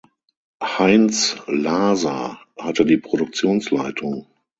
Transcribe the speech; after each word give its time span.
Heinz 0.63 1.37
Laaser 1.45 2.39
hatte 2.57 2.85
die 2.85 2.97
Produktionsleitung. 2.97 4.25